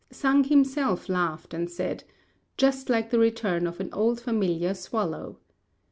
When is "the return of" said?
3.11-3.79